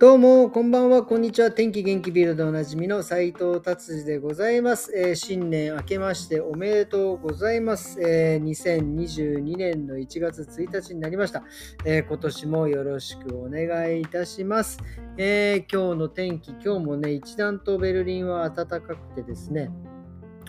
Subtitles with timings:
[0.00, 1.52] どうも、こんばんは、こんにちは。
[1.52, 8.00] 天気元気ビルでおなじみの斉藤達治でございます、えー、新年明けましておめでとうございます。
[8.00, 11.42] えー、2022年の1月1日になりました、
[11.84, 14.78] えー、今年もよろしくお願いいたします。
[15.18, 19.70] え今日の天気、今日もね、一段とベルリンは暖かくてですね、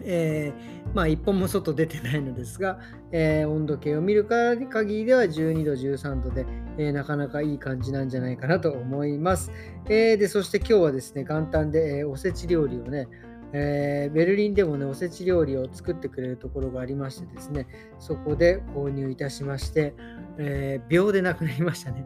[0.03, 2.79] えー、まあ、一本も外出てないのですが、
[3.11, 6.45] えー、温度計を見る限りでは12度、13度で、
[6.77, 9.51] えー、なかなかいい感じなんじゃないかなと思います。
[9.89, 13.07] えでそして今日はですね、元旦で、えおせち料理をね、
[13.53, 17.67] えベルリンでもね、おせち料理を作ってくれるところがありましてですね、
[17.99, 19.93] そこで購入いたしまして、
[20.37, 22.05] え秒でなくなりましたね。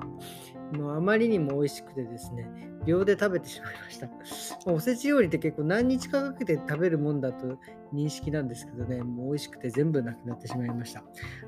[0.74, 2.50] もうあまりにも美味しくてですね、
[2.86, 4.10] 秒で食べてしまいました。
[4.72, 7.60] おせち料理って結構何日かかけて食べるもんだと
[7.94, 11.04] 認識なんですけどね、もう美味しくて全部なくなってしまいました。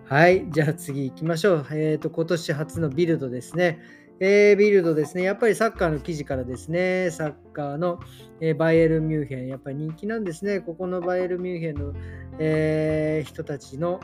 [0.06, 1.66] はい、じゃあ次行きましょう。
[1.72, 3.80] えっ、ー、と、今年初のビルドですね。
[4.20, 5.24] えー、ビルドですね。
[5.24, 8.00] やっぱりサッカーの記事からですね、サッカーの、
[8.42, 10.60] えー、バイエル・ミュンヘン、やっぱり人気なんですね。
[10.60, 11.94] ここのバイエル・ミュンヘンの、
[12.40, 14.00] えー、人たちの、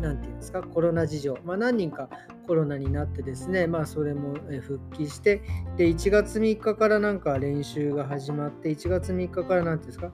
[0.00, 2.08] 何て言うんですか、コロナ事情、まあ、何人か
[2.46, 5.42] コロナになってですね、まあ、それも復帰して、
[5.76, 10.12] で、1月3日からなんか練習が始まって、1月3日から何ていうんですか、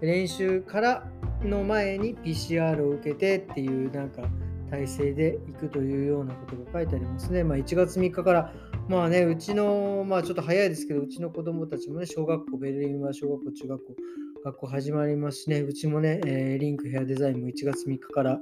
[0.00, 1.10] 練習から
[1.42, 4.22] の前に PCR を受けてっていうなんか
[4.70, 7.44] 体制で行くというようなことが書いてありますね。
[7.44, 8.52] まあ、1月3日から
[8.88, 13.96] まあね、うちの、まあちょっと早いですけど、うちの子供たちもね、小学校、ベルリンは小学校、中学校、
[14.44, 18.38] 学校始まりますしね、うちもね、えー、リンクヘアデザインも1月3日から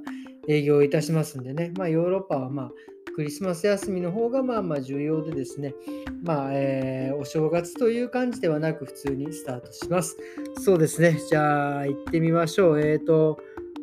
[0.49, 2.71] 営業いたしますんでね、まあヨーロッパはまあ
[3.15, 5.73] クリスマス休みの方がまあまあ重要でですね、
[6.21, 10.17] まあ、えー、お正月という感じではなく普通にスタートします。
[10.59, 12.81] そうですね、じゃあ行ってみましょう。
[12.81, 13.39] えっ、ー、と、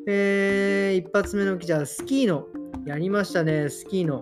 [0.06, 2.48] えー、一発目の記者、スキーの、
[2.84, 4.20] やりましたね、スキーの。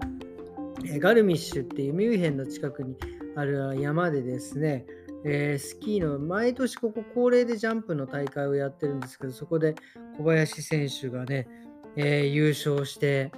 [1.00, 2.96] ガルミッシュっていうミュンヘンの近くに
[3.34, 4.86] ある山でですね、
[5.24, 9.74] えー、スキーの毎年ここ恒例でジャンプの大会をやってるんですけど、そこで
[10.16, 11.48] 小林選手がね、
[11.96, 13.32] えー、優勝して、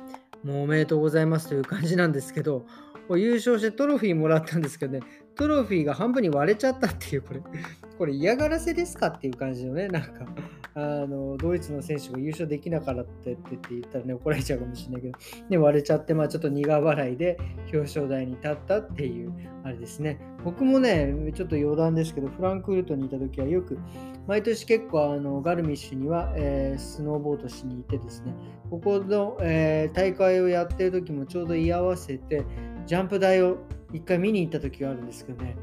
[0.44, 2.66] もうおめでとうございますという感じなんですけど、
[3.16, 5.00] 優勝してトロフィーもらったんですけどね、
[5.34, 7.40] トロフィーが半分に割れちゃったっていう、これ、
[8.00, 10.10] これ嫌がらせですかっていう感じのね、なんか、
[10.74, 13.36] あのドイツの選手が優勝できなかったって
[13.68, 15.18] 言ったらね、怒られちゃうかもしれないけど、
[15.50, 19.34] ね、割れちゃって、まあ、ちょっと苦笑いで表彰台に立ったっていう、
[19.64, 20.18] あれですね。
[20.46, 23.78] 僕もね、ちょっと余談ですけど、フランクフルトにいた時はよく、
[24.26, 28.32] 毎年結構あのガルミッシュには、えー、スノーボードしに行ってですね、
[28.70, 32.46] ここの、えー、大会をやってる時もちょうど居合わせて、
[32.86, 33.58] ジャンプ台を
[33.92, 35.54] 一回見に行った時があるんですけどね、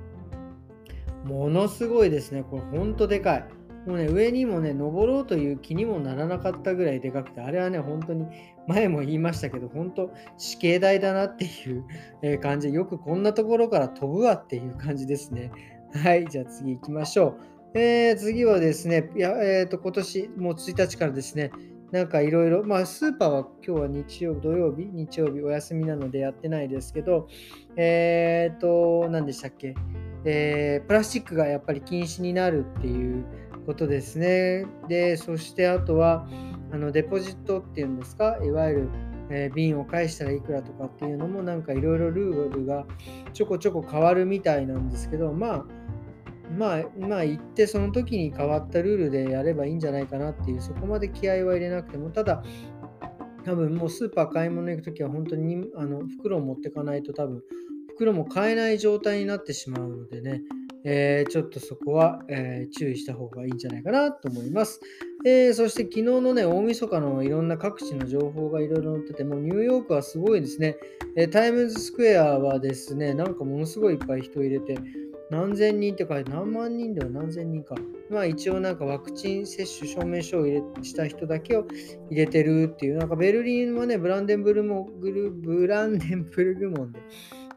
[1.26, 2.44] ものすごいですね。
[2.44, 3.48] これほんとでかい。
[3.88, 8.26] もうね、上にもね、登ろうという気にもならなかったぐらいでかくて、あれはね、本当に
[8.68, 15.52] 前も言いましたけど、本当死刑台だなっていう感じで、よくこんなところから飛ぶわっていう感じですね。
[15.94, 17.38] はい、じゃあ次行きましょ
[17.74, 17.80] う。
[17.80, 21.52] えー、次はですね、いやえーと、今年もう1日からですね、
[21.92, 27.30] なんかいろいろ、まあスーパーは今日は日曜日、土曜日、日曜日お休みなのでやってないですけど、
[27.78, 29.76] えっ、ー、と、何でしたっけ、
[30.26, 33.26] えー、プラスチックがやっぱり禁止になるっていう
[33.66, 34.66] ことですね。
[34.88, 36.28] で、そしてあとは、
[36.72, 38.90] あのデポジットっていうんですか、いわゆる、
[39.30, 42.86] えー、瓶を返したらいくらとかっていうのもなんかいろいろルールが
[43.34, 45.66] ちょこちょこ変わるみたいなんですけど、まあ、
[46.58, 52.44] まあ、まあ、言ってその時に変わったルールでやればいいんじゃないかなっていう、そこまで気合は入れなくても、ただ、
[53.48, 57.42] 多分もうスーパー買い物行く時は本当にあの袋を持ってかないと多分
[57.98, 60.44] 袋も買えない状態になってしまうのでね、
[60.84, 64.80] えー、ちょっとそこは、えー、注意した方がいいんじゃないかなと思います。
[65.26, 70.78] えー、そして昨日のね、大晦日のいろんな各地の情報がいろいろ載ってて、もニューヨークはすごいですね、
[71.16, 74.78] えタイムズスクエアはですね、なんかものすごいいっぱい人入れて、
[75.30, 77.76] 何千人って書いて何万人では何千人か。
[78.10, 81.68] まあ一応なんかワクチン接種証明書を入れした人だけを
[82.10, 87.02] 入れてるっていう、なんかベルリンはね、ブランデンブルグルブランデンブルグモンで、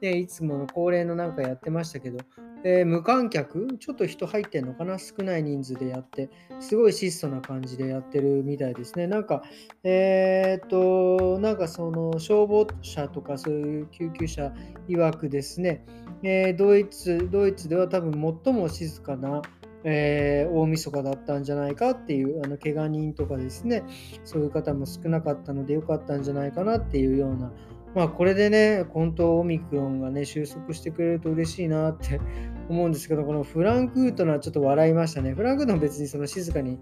[0.00, 2.18] ね、いつもの恒例のなんかやってましたけど、
[2.62, 3.76] えー、無観客？
[3.78, 4.98] ちょっと人入ってんのかな？
[4.98, 9.06] 少ない人数でやって、すごい質素な感じでやってるみたいですね。
[9.06, 9.42] なんか、
[9.82, 14.52] えー、っと、なんかその消防車とかそういう救急車
[14.88, 15.84] 曰くですね、
[16.22, 18.12] えー、ドイツ、ドイツでは多分
[18.44, 19.40] 最も静かな、
[19.84, 23.82] えー、大晦日だったんじゃないかっていうあの怪我人とかですね。
[24.24, 27.50] そういう方も少なかったのでよかったんじゃないかなっていうような
[27.94, 32.20] まあこれでね、本当オミクロンがね、収束してくれると嬉しいなって
[32.68, 35.32] 思うんですけど、このフランクートのはちょっと笑いましたね。
[35.34, 36.78] フランクートも別にその静かに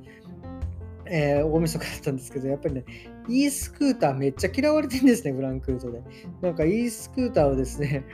[1.10, 2.84] えー、大晦日だったんですけど、やっぱりね、
[3.28, 6.02] e スクーターめっちゃ嫌われてるんですね、フランクートで。
[6.43, 8.04] なんか e スクーターをですね、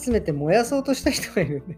[0.00, 1.76] 集めて燃やそうとした人がいるんで。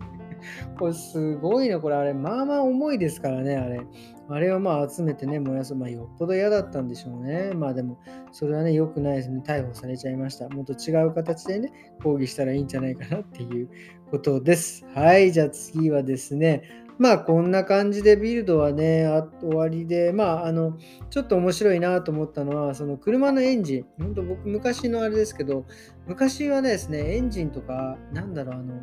[0.78, 3.80] これすごいね、これあれ、まあまあ重いですからね、あれ。
[4.28, 5.74] あれをまあ集めてね、燃やす。
[5.74, 7.52] まあよっぽど嫌だったんでしょうね。
[7.54, 7.98] まあでも、
[8.30, 9.42] それはね、良くないですね。
[9.44, 10.48] 逮捕されちゃいました。
[10.48, 11.72] もっと違う形でね、
[12.02, 13.68] 抗議したらいいんじゃないかなっていう
[14.10, 14.86] ことです。
[14.94, 16.62] はい、じゃあ次はですね、
[16.98, 20.78] まあこんな感じでビルドはね、あ終わりで、まああの、
[21.10, 25.66] ちょっと面白いなと思ったのは、その車のエンジン、本当僕昔のあれですけど、
[26.06, 28.74] 昔はですね、エンジンとか、なんだろう、あの、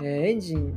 [0.00, 0.74] えー、エンジン、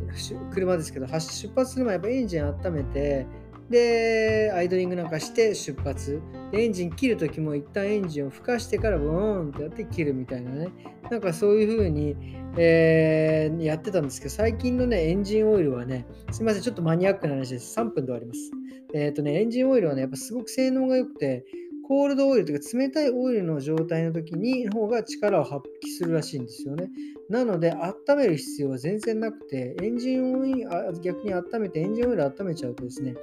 [0.52, 3.26] 車ですけど、出発する前、やっぱエンジン温めて、
[3.70, 6.22] で、アイドリングなんかして出発。
[6.52, 10.70] で、エンジン切る時も一旦エンジンを吹かしてからブーンってやって切るみたいなね。
[11.12, 12.16] なんかそういう風に、
[12.58, 17.80] えー、やってたんですけど、最近のね、エンジンオイルはね、すいません、ちょっとマニアックな話です。
[17.80, 18.52] 3分で終わります。
[18.96, 21.46] えっ、ー、とね、エンジンオイルはね、やっぱすごく性能が良くて、
[21.90, 26.88] コールドオイルというか冷たいオイルの状態の時に方が力を発揮するらしいんですよね。
[27.32, 30.70] なので、温める必要は全然なくて、エンジンオイル、
[31.02, 33.16] 逆に温めて、エンジンオイル温めちゃうとですね、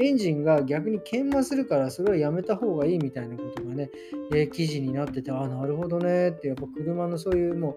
[0.00, 3.88] エンジンが逆に研磨するから、それはやめた方がいいみたいなことがね、
[4.32, 7.76] えー、記事になってて、ああ、なるほどねって、やっぱ車のそういうもう、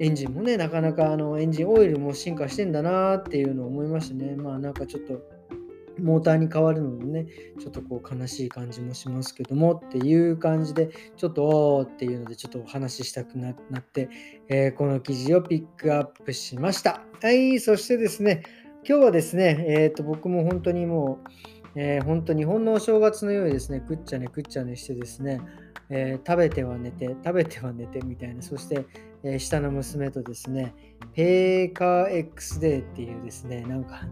[0.00, 4.34] エンジンもね、なかなかあのエンジンオイルも進化してんだなっていうのを思いましたね。
[4.34, 5.22] まあなんかちょっと
[5.98, 7.26] モーターに変わるのでね、
[7.60, 14.08] ちょっとこう悲しい感じもしますけどもっていう感じで、ちょっとおーっていうのでちょっとお話ししたくなって、
[14.48, 17.02] えー、この記事をピックアップしました。
[17.20, 18.42] はい、そしてですね、
[18.88, 25.40] 今日はですね、えっ、ー、と僕も本当にもう、えー、本当日本のお正月のようにですね、くっちゃねくっちゃねしてですね、
[25.88, 28.86] えー、食べては寝て、食べては寝てみたいな、そして、
[29.22, 30.74] えー、下の娘とですね、
[31.14, 34.02] ペーカー X デーっていうですね、なんか、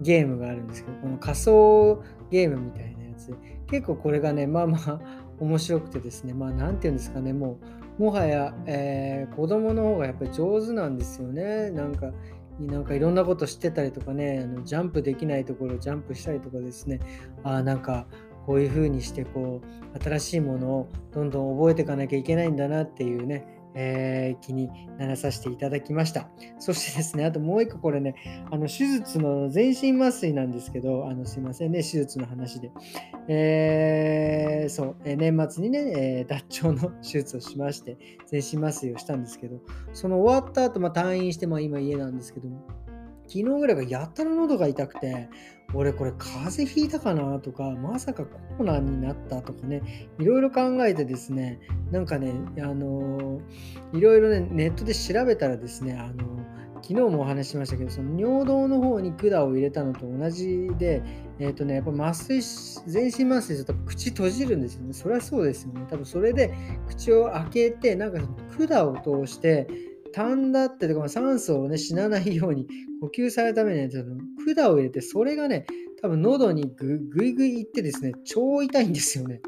[0.00, 3.34] ゲームがあるんですけど、この仮想ゲームみたいなやつ、
[3.68, 5.00] 結構これがね、まあまあ
[5.38, 7.58] 面白くてですね、まあなんて言うんですかね、も
[7.98, 11.70] う、もはや、えー、子供の方がやっぱり上手なんですよね。
[11.70, 12.12] なんか、
[12.58, 17.00] なんかいろんなこと知ってたりとかね、あのジャンプできないところをジャンプしたりとかですね、
[17.42, 18.06] あなんか
[18.46, 19.60] こういう風にしてこ
[19.94, 24.68] う新しいものをどんどん覚えていかなきゃいけないんだなっていうね、えー、気に
[24.98, 26.28] ならさせていただきました。
[26.58, 28.14] そしてですね、あともう一個これね、
[28.50, 32.70] あの手術の全身麻酔なんですけど、あのすいませんね、手術の話で。
[33.28, 37.96] えー、そう、え年末にね、えー、脱腸の手術をしまして、
[38.26, 39.60] 全身麻酔をしたんですけど、
[39.92, 42.66] その終わった後、まあ、退院して、まあ、今家なんですけども、
[43.30, 45.28] 昨日ぐらいがやたら喉が痛くて、
[45.74, 53.40] 俺これ風邪ひいたかなとか、まさかコロナになったとかね、いろいろ考えてですね、なんかね、あの、
[53.92, 56.40] いろいろね、ネットで調べたらですね、あの、
[56.82, 61.02] 昨日もお話ししましたけど、その尿道の方に管を入れたのと同じで、
[61.38, 62.42] えっ、ー、とね、やっぱ麻酔、
[62.86, 64.92] 全身麻酔すると口閉じるんですよね。
[64.92, 65.86] そりゃそうですよね。
[65.88, 66.52] 多分それで
[66.88, 68.20] 口を開けて、なんか
[68.66, 69.68] 管を通して、
[70.12, 72.66] 痰だってとか酸素をね死なないように
[73.00, 73.88] 呼吸されるために、ね、
[74.54, 75.66] 管を入れてそれがね
[76.02, 79.40] 多分喉にぐぐいぐいいってですね超痛いんですよね。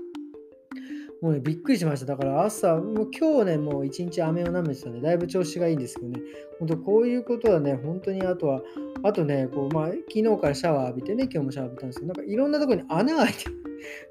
[1.23, 2.07] もうねびっくりしました。
[2.07, 6.21] だから朝もう今日ねもう一日飴を舐めてたんでだいぶ調子がいいんですけどね。
[6.59, 8.61] 本当こういうことはね本当にあとは
[9.05, 13.62] あとねこうまあ昨日からシャワー浴びてね今日もシャワー浴びたんですけどなんかいろんなところに穴が開いてる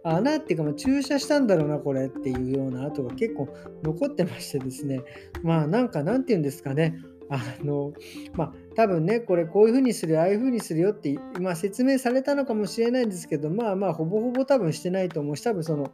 [0.04, 3.50] 穴っていうか、まあ、注射したんだろうな、これっていうような跡が結構
[3.84, 5.02] 残ってましてですね、
[5.44, 6.98] まあなんかなんて言うんですかね、
[7.30, 7.94] あの、
[8.34, 15.92] まあ多分ね、これこういうふうにする、ああいうふうにするよって、まあ、説明されたのかもしれないんですけど、まあまあほぼほぼ多分してないと思うし、多分その、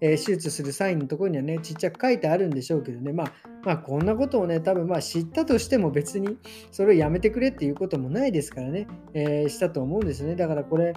[0.00, 3.32] え、手術するサインのところにはね、ちっちゃく書いてあるんでしょうけどね、まあ、
[3.64, 6.36] まあ、こんなことをね、多分まあ知ったとしても別に
[6.72, 10.34] それをやめてくれっていうこともないですからね、えー、したと思うんですね。
[10.34, 10.94] だからこれ、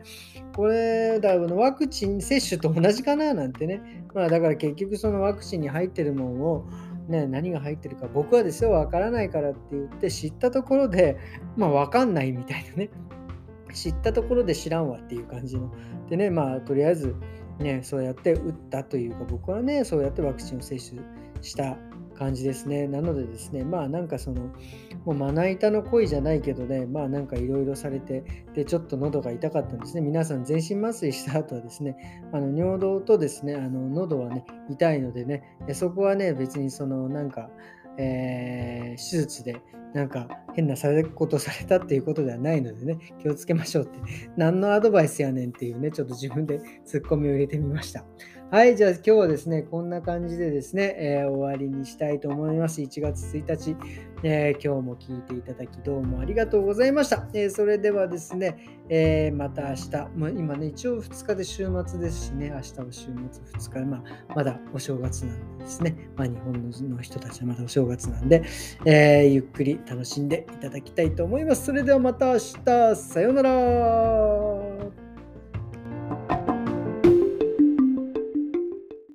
[0.56, 6.66] これ、だワクチン接種と同じかななんてね、まあだから結局そのワクチンに入ってるものを、
[7.08, 11.18] ね、何が入ってるか僕はですよ、わからないからって言って知ったところで、
[11.56, 12.90] まあわかんないみたいなね、
[13.74, 15.72] 知ったところで知らんわっていう感じの。
[16.10, 17.16] でね、まあとりあえず、
[17.60, 21.00] ね、そうやって打ったというか、僕はね、そうやってワクチンを接種
[21.42, 21.78] した
[22.18, 22.88] 感じですね。
[22.88, 24.42] なのでですね、まあなんかその、
[25.06, 30.02] もうまな板の恋じゃないけどね、まあなんかいろいろされて、で、ちょっと喉が痛かったんですね。
[30.02, 37.50] 皆さん全身麻酔した後はですね、あの尿道とですね、あの喉はね、痛いのでね、そこはね、別にそのなんか、
[37.98, 39.62] えー、手術で
[39.96, 43.98] なんか変なされことされたっていうことではないのでね、気をつけましょうって、
[44.36, 48.04] 何のアドバイスやねんっていうね、ちょっと自分で ツッコミを入れてみました。
[48.52, 52.82] はい、じゃあ今日はですね、こんな感じでですね、えー終わりにしたいと思います。
[52.82, 53.76] 1月1日、
[54.24, 57.28] えー今日も聞いていただきどうもありがとうございました。
[57.34, 58.58] えーそれではですね、
[58.90, 63.12] えまた明日、まあ、今ね、一応2日で週末ですしね、明日は週末
[63.74, 68.44] 2日、まあ、まだお正月なんですね、まあ、日本の人たちはまだお正月なんで、
[68.86, 71.66] えゆっくり楽しんでいただきたいと思います。
[71.66, 74.35] それではまた明日、さようなら。